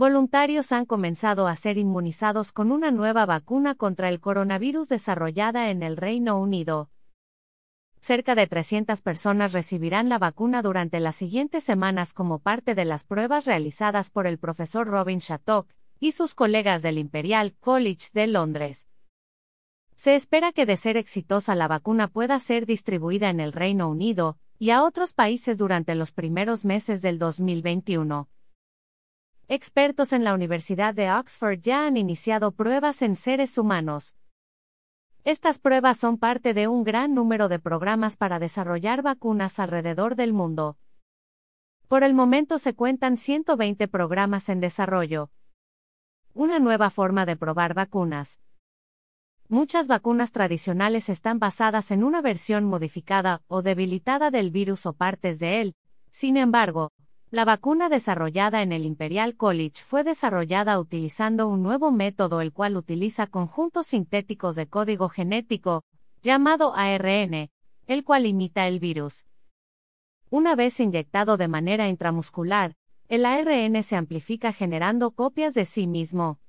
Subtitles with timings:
[0.00, 5.82] voluntarios han comenzado a ser inmunizados con una nueva vacuna contra el coronavirus desarrollada en
[5.82, 6.88] el Reino Unido.
[8.00, 13.04] Cerca de 300 personas recibirán la vacuna durante las siguientes semanas como parte de las
[13.04, 15.68] pruebas realizadas por el profesor Robin Shattuck
[15.98, 18.88] y sus colegas del Imperial College de Londres.
[19.96, 24.38] Se espera que de ser exitosa la vacuna pueda ser distribuida en el Reino Unido
[24.58, 28.30] y a otros países durante los primeros meses del 2021.
[29.52, 34.14] Expertos en la Universidad de Oxford ya han iniciado pruebas en seres humanos.
[35.24, 40.32] Estas pruebas son parte de un gran número de programas para desarrollar vacunas alrededor del
[40.32, 40.78] mundo.
[41.88, 45.32] Por el momento se cuentan 120 programas en desarrollo.
[46.32, 48.40] Una nueva forma de probar vacunas.
[49.48, 55.40] Muchas vacunas tradicionales están basadas en una versión modificada o debilitada del virus o partes
[55.40, 55.74] de él.
[56.08, 56.92] Sin embargo,
[57.30, 62.76] la vacuna desarrollada en el Imperial College fue desarrollada utilizando un nuevo método el cual
[62.76, 65.84] utiliza conjuntos sintéticos de código genético,
[66.22, 67.48] llamado ARN,
[67.86, 69.26] el cual imita el virus.
[70.28, 72.74] Una vez inyectado de manera intramuscular,
[73.08, 76.40] el ARN se amplifica generando copias de sí mismo.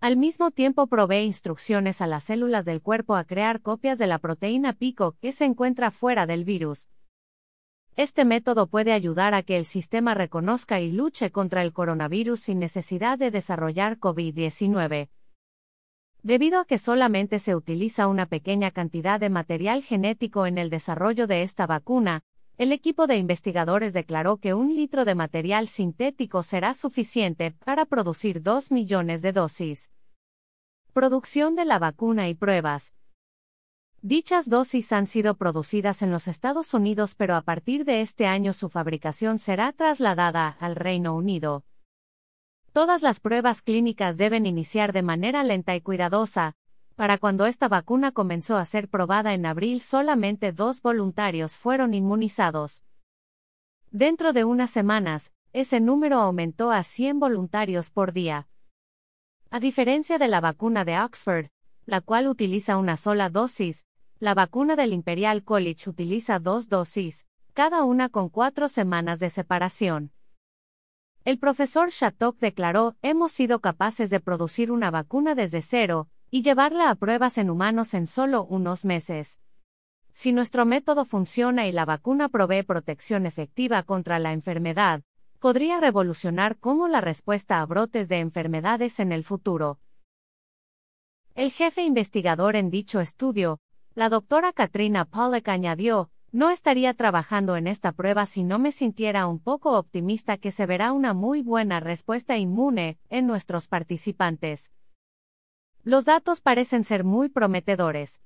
[0.00, 4.18] Al mismo tiempo provee instrucciones a las células del cuerpo a crear copias de la
[4.18, 6.88] proteína pico que se encuentra fuera del virus.
[7.96, 12.58] Este método puede ayudar a que el sistema reconozca y luche contra el coronavirus sin
[12.58, 15.10] necesidad de desarrollar COVID-19.
[16.22, 21.26] Debido a que solamente se utiliza una pequeña cantidad de material genético en el desarrollo
[21.26, 22.22] de esta vacuna,
[22.56, 28.42] el equipo de investigadores declaró que un litro de material sintético será suficiente para producir
[28.42, 29.90] 2 millones de dosis.
[30.94, 32.94] Producción de la vacuna y pruebas.
[34.04, 38.52] Dichas dosis han sido producidas en los Estados Unidos pero a partir de este año
[38.52, 41.64] su fabricación será trasladada al Reino Unido.
[42.72, 46.56] Todas las pruebas clínicas deben iniciar de manera lenta y cuidadosa,
[46.96, 52.82] para cuando esta vacuna comenzó a ser probada en abril solamente dos voluntarios fueron inmunizados.
[53.92, 58.48] Dentro de unas semanas, ese número aumentó a 100 voluntarios por día.
[59.50, 61.50] A diferencia de la vacuna de Oxford,
[61.86, 63.84] la cual utiliza una sola dosis,
[64.22, 70.12] la vacuna del Imperial College utiliza dos dosis, cada una con cuatro semanas de separación.
[71.24, 76.88] El profesor Shattuck declaró, hemos sido capaces de producir una vacuna desde cero, y llevarla
[76.88, 79.40] a pruebas en humanos en solo unos meses.
[80.12, 85.02] Si nuestro método funciona y la vacuna provee protección efectiva contra la enfermedad,
[85.40, 89.80] podría revolucionar cómo la respuesta a brotes de enfermedades en el futuro.
[91.34, 93.58] El jefe investigador en dicho estudio,
[93.94, 99.26] la doctora Katrina Pollack añadió, no estaría trabajando en esta prueba si no me sintiera
[99.26, 104.72] un poco optimista que se verá una muy buena respuesta inmune en nuestros participantes.
[105.84, 108.22] Los datos parecen ser muy prometedores.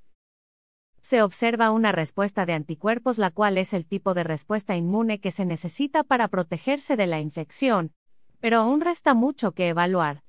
[1.00, 5.32] Se observa una respuesta de anticuerpos la cual es el tipo de respuesta inmune que
[5.32, 7.92] se necesita para protegerse de la infección,
[8.38, 10.22] pero aún resta mucho que evaluar.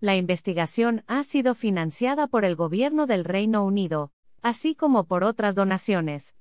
[0.00, 4.10] La investigación ha sido financiada por el gobierno del Reino Unido,
[4.44, 6.36] así como por otras donaciones.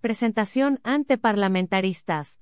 [0.00, 2.40] Presentación ante parlamentaristas.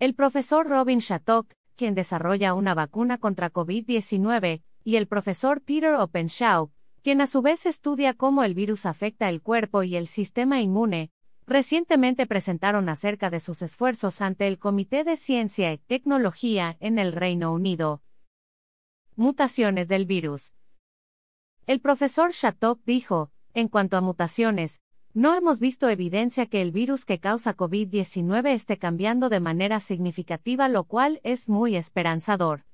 [0.00, 6.72] El profesor Robin Shattuck, quien desarrolla una vacuna contra COVID-19, y el profesor Peter Openshaw,
[7.02, 11.12] quien a su vez estudia cómo el virus afecta el cuerpo y el sistema inmune,
[11.46, 17.12] recientemente presentaron acerca de sus esfuerzos ante el Comité de Ciencia y Tecnología en el
[17.12, 18.02] Reino Unido.
[19.14, 20.52] Mutaciones del virus.
[21.66, 24.82] El profesor Shattuck dijo, en cuanto a mutaciones,
[25.14, 30.68] no hemos visto evidencia que el virus que causa COVID-19 esté cambiando de manera significativa,
[30.68, 32.64] lo cual es muy esperanzador.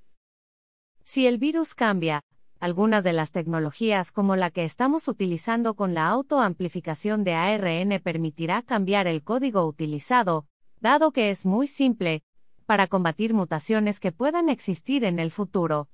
[1.05, 2.23] Si el virus cambia,
[2.59, 8.63] algunas de las tecnologías como la que estamos utilizando con la autoamplificación de ARN permitirá
[8.63, 10.47] cambiar el código utilizado,
[10.81, 12.25] dado que es muy simple,
[12.67, 15.89] para combatir mutaciones que puedan existir en el futuro.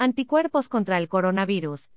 [0.00, 1.90] Anticuerpos contra el coronavirus.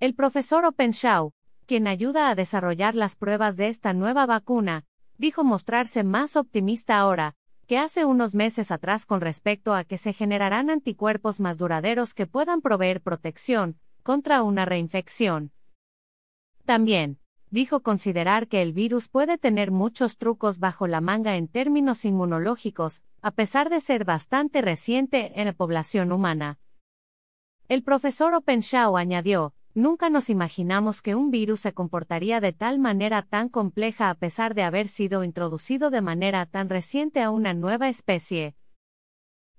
[0.00, 1.30] El profesor Openshaw,
[1.64, 4.84] quien ayuda a desarrollar las pruebas de esta nueva vacuna,
[5.16, 7.36] dijo mostrarse más optimista ahora,
[7.68, 12.26] que hace unos meses atrás con respecto a que se generarán anticuerpos más duraderos que
[12.26, 15.52] puedan proveer protección contra una reinfección.
[16.64, 17.20] También,
[17.50, 23.02] dijo considerar que el virus puede tener muchos trucos bajo la manga en términos inmunológicos,
[23.22, 26.58] a pesar de ser bastante reciente en la población humana.
[27.68, 33.22] El profesor Openshaw añadió, Nunca nos imaginamos que un virus se comportaría de tal manera
[33.22, 37.90] tan compleja a pesar de haber sido introducido de manera tan reciente a una nueva
[37.90, 38.56] especie.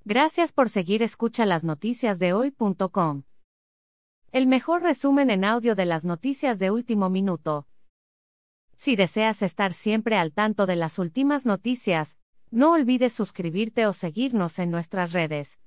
[0.06, 3.24] Gracias por seguir escucha las noticias de hoy.com.
[4.32, 7.68] El mejor resumen en audio de las noticias de último minuto.
[8.76, 12.18] Si deseas estar siempre al tanto de las últimas noticias,
[12.50, 15.60] no olvides suscribirte o seguirnos en nuestras redes.